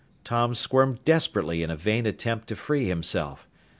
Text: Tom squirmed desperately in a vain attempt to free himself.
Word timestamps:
Tom 0.23 0.55
squirmed 0.55 1.05
desperately 1.05 1.61
in 1.61 1.69
a 1.69 1.75
vain 1.75 2.07
attempt 2.07 2.47
to 2.47 2.55
free 2.55 2.87
himself. 2.87 3.47